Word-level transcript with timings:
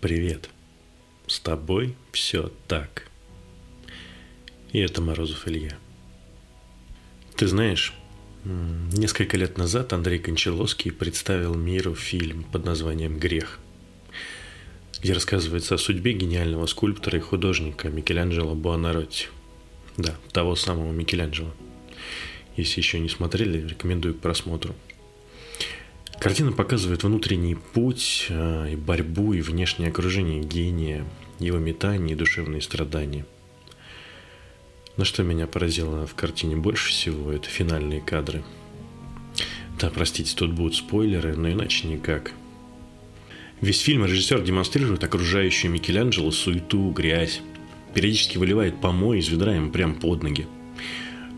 Привет. 0.00 0.48
С 1.26 1.40
тобой 1.40 1.94
все 2.10 2.50
так. 2.68 3.06
И 4.72 4.78
это 4.78 5.02
Морозов 5.02 5.46
Илья. 5.46 5.76
Ты 7.36 7.46
знаешь, 7.46 7.92
несколько 8.44 9.36
лет 9.36 9.58
назад 9.58 9.92
Андрей 9.92 10.18
Кончаловский 10.18 10.90
представил 10.90 11.54
миру 11.54 11.94
фильм 11.94 12.44
под 12.44 12.64
названием 12.64 13.18
«Грех», 13.18 13.58
где 15.02 15.12
рассказывается 15.12 15.74
о 15.74 15.78
судьбе 15.78 16.14
гениального 16.14 16.64
скульптора 16.64 17.18
и 17.18 17.20
художника 17.20 17.90
Микеланджело 17.90 18.54
Буонаротти. 18.54 19.26
Да, 19.98 20.16
того 20.32 20.56
самого 20.56 20.92
Микеланджело. 20.92 21.52
Если 22.56 22.80
еще 22.80 23.00
не 23.00 23.10
смотрели, 23.10 23.68
рекомендую 23.68 24.14
к 24.14 24.20
просмотру– 24.20 24.74
Картина 26.20 26.52
показывает 26.52 27.02
внутренний 27.02 27.54
путь 27.54 28.26
а, 28.28 28.66
и 28.66 28.76
борьбу, 28.76 29.32
и 29.32 29.40
внешнее 29.40 29.88
окружение 29.88 30.42
гения, 30.42 31.06
его 31.38 31.56
метания 31.56 32.12
и 32.12 32.14
душевные 32.14 32.60
страдания. 32.60 33.24
Но 34.98 35.04
что 35.04 35.22
меня 35.22 35.46
поразило 35.46 36.06
в 36.06 36.14
картине 36.14 36.56
больше 36.56 36.90
всего, 36.90 37.32
это 37.32 37.48
финальные 37.48 38.02
кадры. 38.02 38.42
Да, 39.80 39.88
простите, 39.88 40.36
тут 40.36 40.52
будут 40.52 40.74
спойлеры, 40.74 41.36
но 41.36 41.50
иначе 41.50 41.88
никак. 41.88 42.32
Весь 43.62 43.80
фильм 43.80 44.04
режиссер 44.04 44.42
демонстрирует 44.42 45.02
окружающую 45.02 45.70
Микеланджело 45.70 46.30
суету, 46.32 46.90
грязь. 46.90 47.40
Периодически 47.94 48.36
выливает 48.36 48.78
помой 48.78 49.20
из 49.20 49.28
ведра 49.28 49.54
ему 49.54 49.70
прямо 49.70 49.94
под 49.94 50.22
ноги. 50.22 50.46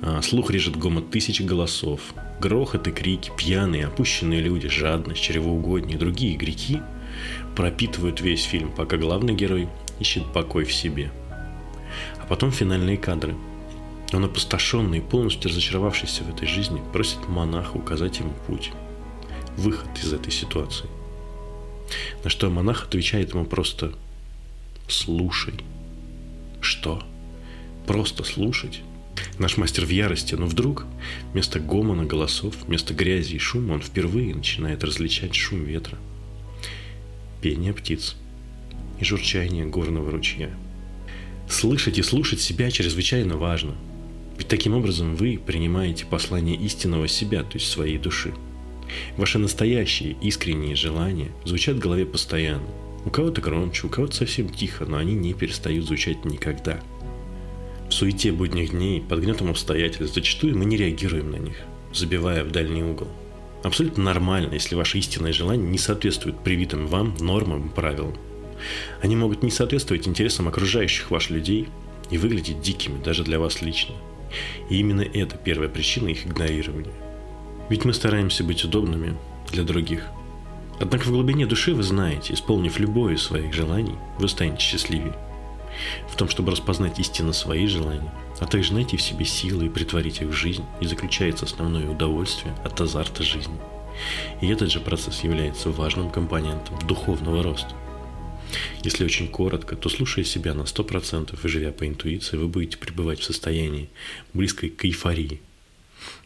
А, 0.00 0.22
слух 0.22 0.50
режет 0.50 0.76
гомот 0.76 1.10
тысяч 1.10 1.40
голосов. 1.40 2.00
Грохот 2.40 2.86
и 2.86 2.92
крики, 2.92 3.32
пьяные, 3.36 3.86
опущенные 3.86 4.40
люди, 4.40 4.68
жадность, 4.68 5.22
чревоугодие 5.22 5.96
и 5.96 5.98
другие 5.98 6.36
грехи 6.36 6.80
пропитывают 7.56 8.20
весь 8.20 8.44
фильм, 8.44 8.70
пока 8.70 8.96
главный 8.96 9.34
герой 9.34 9.68
ищет 9.98 10.32
покой 10.32 10.64
в 10.64 10.72
себе. 10.72 11.10
А 12.22 12.26
потом 12.26 12.52
финальные 12.52 12.96
кадры. 12.96 13.34
Он 14.12 14.24
опустошенный 14.24 14.98
и 14.98 15.02
полностью 15.02 15.50
разочаровавшийся 15.50 16.22
в 16.22 16.30
этой 16.30 16.46
жизни 16.46 16.80
просит 16.92 17.28
монаха 17.28 17.76
указать 17.76 18.20
ему 18.20 18.32
путь. 18.46 18.70
Выход 19.56 19.88
из 20.02 20.12
этой 20.12 20.32
ситуации. 20.32 20.86
На 22.22 22.30
что 22.30 22.48
монах 22.48 22.84
отвечает 22.84 23.34
ему 23.34 23.44
просто 23.44 23.92
«Слушай». 24.88 25.54
Что? 26.60 27.02
Просто 27.86 28.24
слушать? 28.24 28.80
Наш 29.38 29.56
мастер 29.56 29.84
в 29.84 29.90
ярости, 29.90 30.34
но 30.34 30.46
вдруг 30.46 30.84
вместо 31.32 31.60
гомона 31.60 32.04
голосов, 32.04 32.56
вместо 32.66 32.92
грязи 32.92 33.36
и 33.36 33.38
шума 33.38 33.74
он 33.74 33.80
впервые 33.80 34.34
начинает 34.34 34.82
различать 34.82 35.36
шум 35.36 35.62
ветра, 35.62 35.96
пение 37.40 37.72
птиц 37.72 38.16
и 38.98 39.04
журчание 39.04 39.64
горного 39.64 40.10
ручья. 40.10 40.50
Слышать 41.48 41.98
и 41.98 42.02
слушать 42.02 42.40
себя 42.40 42.68
чрезвычайно 42.72 43.36
важно, 43.36 43.76
ведь 44.36 44.48
таким 44.48 44.74
образом 44.74 45.14
вы 45.14 45.38
принимаете 45.44 46.04
послание 46.04 46.56
истинного 46.56 47.06
себя, 47.06 47.44
то 47.44 47.54
есть 47.54 47.70
своей 47.70 47.98
души. 47.98 48.34
Ваши 49.16 49.38
настоящие 49.38 50.16
искренние 50.20 50.74
желания 50.74 51.30
звучат 51.44 51.76
в 51.76 51.80
голове 51.80 52.06
постоянно. 52.06 52.66
У 53.04 53.10
кого-то 53.10 53.40
громче, 53.40 53.86
у 53.86 53.90
кого-то 53.90 54.16
совсем 54.16 54.48
тихо, 54.48 54.84
но 54.84 54.96
они 54.96 55.14
не 55.14 55.32
перестают 55.32 55.86
звучать 55.86 56.24
никогда– 56.24 56.80
суете 57.98 58.30
будних 58.30 58.70
дней, 58.70 59.00
под 59.00 59.20
гнетом 59.20 59.50
обстоятельств, 59.50 60.14
зачастую 60.14 60.56
мы 60.56 60.64
не 60.66 60.76
реагируем 60.76 61.32
на 61.32 61.36
них, 61.36 61.56
забивая 61.92 62.44
в 62.44 62.52
дальний 62.52 62.84
угол. 62.84 63.08
Абсолютно 63.64 64.04
нормально, 64.04 64.54
если 64.54 64.76
ваши 64.76 64.98
истинные 64.98 65.32
желания 65.32 65.66
не 65.66 65.78
соответствуют 65.78 66.44
привитым 66.44 66.86
вам 66.86 67.16
нормам 67.18 67.66
и 67.66 67.74
правилам. 67.74 68.14
Они 69.02 69.16
могут 69.16 69.42
не 69.42 69.50
соответствовать 69.50 70.06
интересам 70.06 70.46
окружающих 70.46 71.10
вас 71.10 71.28
людей 71.28 71.66
и 72.10 72.18
выглядеть 72.18 72.60
дикими 72.60 73.02
даже 73.02 73.24
для 73.24 73.40
вас 73.40 73.62
лично. 73.62 73.96
И 74.70 74.76
именно 74.78 75.02
это 75.02 75.36
первая 75.36 75.68
причина 75.68 76.08
их 76.08 76.24
игнорирования. 76.24 76.92
Ведь 77.68 77.84
мы 77.84 77.92
стараемся 77.92 78.44
быть 78.44 78.64
удобными 78.64 79.16
для 79.50 79.64
других. 79.64 80.06
Однако 80.78 81.02
в 81.06 81.10
глубине 81.10 81.46
души 81.46 81.74
вы 81.74 81.82
знаете, 81.82 82.34
исполнив 82.34 82.78
любое 82.78 83.14
из 83.14 83.22
своих 83.22 83.52
желаний, 83.52 83.96
вы 84.20 84.28
станете 84.28 84.62
счастливее 84.62 85.16
в 86.08 86.16
том, 86.16 86.28
чтобы 86.28 86.52
распознать 86.52 86.98
истинно 86.98 87.32
свои 87.32 87.66
желания, 87.66 88.12
а 88.40 88.46
также 88.46 88.72
найти 88.72 88.96
в 88.96 89.02
себе 89.02 89.24
силы 89.24 89.66
и 89.66 89.70
притворить 89.70 90.20
их 90.20 90.28
в 90.28 90.32
жизнь, 90.32 90.64
и 90.80 90.86
заключается 90.86 91.44
основное 91.44 91.88
удовольствие 91.88 92.54
от 92.64 92.80
азарта 92.80 93.22
жизни. 93.22 93.58
И 94.40 94.48
этот 94.48 94.70
же 94.70 94.80
процесс 94.80 95.20
является 95.24 95.70
важным 95.70 96.10
компонентом 96.10 96.78
духовного 96.86 97.42
роста. 97.42 97.74
Если 98.82 99.04
очень 99.04 99.28
коротко, 99.28 99.76
то 99.76 99.88
слушая 99.88 100.24
себя 100.24 100.54
на 100.54 100.62
100% 100.62 101.38
и 101.42 101.48
живя 101.48 101.72
по 101.72 101.86
интуиции, 101.86 102.36
вы 102.36 102.48
будете 102.48 102.78
пребывать 102.78 103.20
в 103.20 103.24
состоянии 103.24 103.90
близкой 104.32 104.70
к 104.70 104.84
эйфории, 104.84 105.42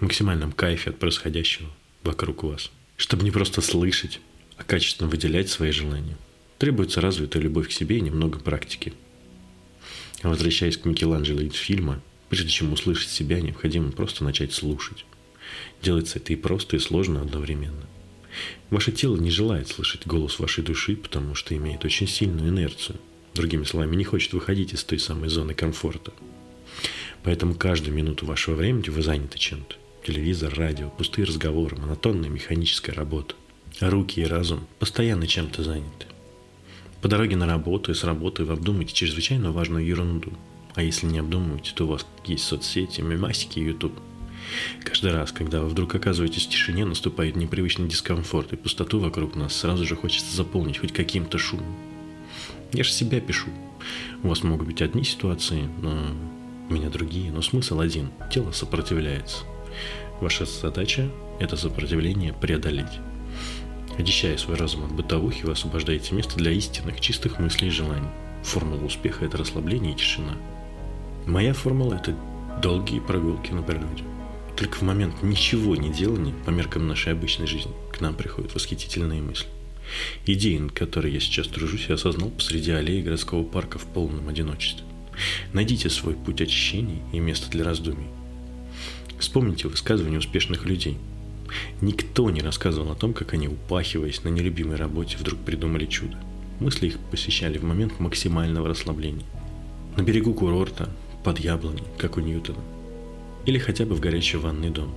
максимальном 0.00 0.52
кайфе 0.52 0.90
от 0.90 0.98
происходящего 0.98 1.68
вокруг 2.02 2.42
вас. 2.42 2.70
Чтобы 2.96 3.22
не 3.22 3.30
просто 3.30 3.60
слышать, 3.60 4.20
а 4.56 4.64
качественно 4.64 5.08
выделять 5.08 5.48
свои 5.48 5.70
желания, 5.70 6.16
требуется 6.58 7.00
развитая 7.00 7.42
любовь 7.42 7.68
к 7.68 7.72
себе 7.72 7.98
и 7.98 8.00
немного 8.00 8.40
практики– 8.40 8.94
Возвращаясь 10.22 10.76
к 10.76 10.84
Микеланджело 10.84 11.40
из 11.40 11.54
фильма, 11.54 12.02
прежде 12.28 12.50
чем 12.50 12.72
услышать 12.72 13.10
себя, 13.10 13.40
необходимо 13.40 13.92
просто 13.92 14.24
начать 14.24 14.52
слушать. 14.52 15.04
Делается 15.82 16.18
это 16.18 16.32
и 16.32 16.36
просто, 16.36 16.76
и 16.76 16.80
сложно 16.80 17.20
одновременно. 17.20 17.86
Ваше 18.70 18.92
тело 18.92 19.16
не 19.16 19.30
желает 19.30 19.68
слышать 19.68 20.06
голос 20.06 20.38
вашей 20.38 20.62
души, 20.62 20.96
потому 20.96 21.34
что 21.34 21.56
имеет 21.56 21.84
очень 21.84 22.08
сильную 22.08 22.50
инерцию. 22.50 22.98
Другими 23.34 23.64
словами, 23.64 23.96
не 23.96 24.04
хочет 24.04 24.32
выходить 24.32 24.72
из 24.72 24.84
той 24.84 24.98
самой 24.98 25.28
зоны 25.28 25.54
комфорта. 25.54 26.12
Поэтому 27.22 27.54
каждую 27.54 27.94
минуту 27.94 28.26
вашего 28.26 28.54
времени 28.54 28.88
вы 28.88 29.02
заняты 29.02 29.38
чем-то. 29.38 29.76
Телевизор, 30.04 30.54
радио, 30.54 30.90
пустые 30.90 31.24
разговоры, 31.24 31.76
монотонная 31.76 32.28
механическая 32.28 32.94
работа. 32.94 33.34
Руки 33.80 34.20
и 34.20 34.24
разум 34.24 34.66
постоянно 34.78 35.26
чем-то 35.26 35.62
заняты. 35.62 36.06
По 37.00 37.08
дороге 37.08 37.36
на 37.36 37.46
работу 37.46 37.92
и 37.92 37.94
с 37.94 38.02
работы 38.02 38.44
вы 38.44 38.54
обдумаете 38.54 38.92
чрезвычайно 38.92 39.52
важную 39.52 39.86
ерунду. 39.86 40.32
А 40.74 40.82
если 40.82 41.06
не 41.06 41.18
обдумываете, 41.18 41.72
то 41.74 41.84
у 41.84 41.88
вас 41.88 42.06
есть 42.24 42.44
соцсети, 42.44 43.00
мемасики 43.00 43.60
и 43.60 43.64
YouTube. 43.64 43.98
Каждый 44.84 45.12
раз, 45.12 45.30
когда 45.30 45.60
вы 45.60 45.68
вдруг 45.68 45.94
оказываетесь 45.94 46.46
в 46.46 46.50
тишине, 46.50 46.84
наступает 46.84 47.36
непривычный 47.36 47.88
дискомфорт, 47.88 48.52
и 48.52 48.56
пустоту 48.56 48.98
вокруг 48.98 49.36
нас 49.36 49.54
сразу 49.54 49.84
же 49.84 49.94
хочется 49.94 50.34
заполнить 50.34 50.78
хоть 50.78 50.92
каким-то 50.92 51.38
шумом. 51.38 51.76
Я 52.72 52.84
же 52.84 52.90
себя 52.90 53.20
пишу. 53.20 53.48
У 54.22 54.28
вас 54.28 54.42
могут 54.42 54.66
быть 54.66 54.82
одни 54.82 55.04
ситуации, 55.04 55.68
но 55.80 56.14
у 56.68 56.72
меня 56.72 56.90
другие, 56.90 57.30
но 57.30 57.42
смысл 57.42 57.80
один. 57.80 58.10
Тело 58.32 58.52
сопротивляется. 58.52 59.44
Ваша 60.20 60.46
задача– 60.46 61.10
это 61.40 61.56
сопротивление 61.56 62.32
преодолеть. 62.32 63.00
Очищая 63.98 64.36
свой 64.36 64.56
разум 64.56 64.84
от 64.84 64.92
бытовухи, 64.92 65.44
вы 65.44 65.52
освобождаете 65.52 66.14
место 66.14 66.36
для 66.36 66.52
истинных, 66.52 67.00
чистых 67.00 67.40
мыслей 67.40 67.66
и 67.66 67.72
желаний. 67.72 68.08
Формула 68.44 68.84
успеха– 68.84 69.24
это 69.26 69.36
расслабление 69.36 69.92
и 69.92 69.96
тишина. 69.96 70.36
Моя 71.26 71.52
формула– 71.52 71.94
это 72.00 72.16
долгие 72.62 73.00
прогулки 73.00 73.50
на 73.50 73.62
природе. 73.62 74.04
Только 74.56 74.76
в 74.76 74.82
момент 74.82 75.20
ничего 75.22 75.74
не 75.74 75.92
делания, 75.92 76.32
по 76.46 76.50
меркам 76.50 76.86
нашей 76.86 77.12
обычной 77.12 77.48
жизни, 77.48 77.72
к 77.92 78.00
нам 78.00 78.14
приходят 78.14 78.54
восхитительные 78.54 79.20
мысли. 79.20 79.48
Идеи, 80.26 80.58
над 80.58 80.72
которой 80.72 81.12
я 81.12 81.18
сейчас 81.18 81.48
тружусь, 81.48 81.86
я 81.88 81.96
осознал 81.96 82.30
посреди 82.30 82.70
аллеи 82.70 83.02
городского 83.02 83.42
парка 83.42 83.80
в 83.80 83.86
полном 83.86 84.28
одиночестве. 84.28 84.84
Найдите 85.52 85.90
свой 85.90 86.14
путь 86.14 86.40
очищения 86.40 87.02
и 87.12 87.18
место 87.18 87.50
для 87.50 87.64
раздумий. 87.64 88.06
Вспомните 89.18 89.66
высказывания 89.66 90.18
успешных 90.18 90.66
людей– 90.66 90.98
Никто 91.80 92.30
не 92.30 92.40
рассказывал 92.40 92.92
о 92.92 92.96
том, 92.96 93.12
как 93.12 93.32
они, 93.34 93.48
упахиваясь 93.48 94.24
на 94.24 94.28
нелюбимой 94.28 94.76
работе, 94.76 95.16
вдруг 95.18 95.38
придумали 95.40 95.86
чудо. 95.86 96.16
Мысли 96.60 96.88
их 96.88 96.98
посещали 96.98 97.58
в 97.58 97.64
момент 97.64 98.00
максимального 98.00 98.68
расслабления. 98.68 99.24
На 99.96 100.02
берегу 100.02 100.34
курорта, 100.34 100.88
под 101.24 101.38
яблоней, 101.38 101.84
как 101.96 102.16
у 102.16 102.20
Ньютона. 102.20 102.60
Или 103.46 103.58
хотя 103.58 103.84
бы 103.84 103.94
в 103.94 104.00
горячий 104.00 104.36
ванный 104.36 104.70
дом. 104.70 104.94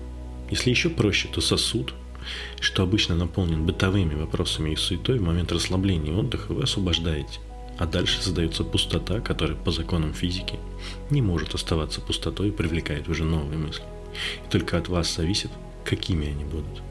Если 0.50 0.70
еще 0.70 0.90
проще, 0.90 1.28
то 1.28 1.40
сосуд, 1.40 1.94
что 2.60 2.84
обычно 2.84 3.16
наполнен 3.16 3.66
бытовыми 3.66 4.16
вопросами 4.16 4.72
и 4.72 4.76
суетой, 4.76 5.20
в 5.20 5.24
момент 5.24 5.52
расслабления 5.52 6.12
и 6.12 6.16
отдыха 6.16 6.52
вы 6.54 6.64
освобождаете. 6.64 7.40
А 7.78 7.86
дальше 7.86 8.22
создается 8.22 8.64
пустота, 8.64 9.22
которая 9.22 9.56
по 9.56 9.72
законам 9.72 10.14
физики 10.14 10.60
не 11.10 11.22
может 11.22 11.56
оставаться 11.56 12.02
пустотой 12.02 12.50
и 12.50 12.52
привлекает 12.52 13.08
уже 13.08 13.24
новые 13.24 13.58
мысли. 13.58 13.84
И 14.46 14.52
только 14.52 14.78
от 14.78 14.88
вас 14.88 15.16
зависит, 15.16 15.50
какими 15.86 16.28
они 16.28 16.44
будут. 16.44 16.82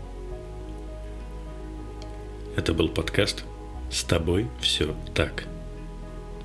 Это 2.56 2.74
был 2.74 2.88
подкаст 2.88 3.44
«С 3.90 4.04
тобой 4.04 4.48
все 4.60 4.94
так» 5.14 5.44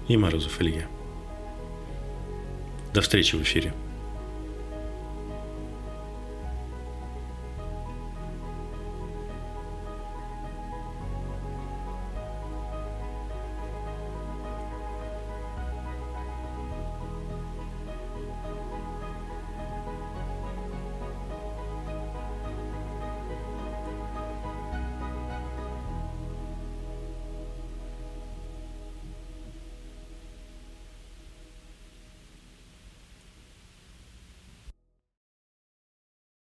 и 0.07 0.17
Морозов 0.17 0.61
Илья. 0.61 0.87
До 2.93 3.01
встречи 3.01 3.35
в 3.35 3.41
эфире. 3.41 3.73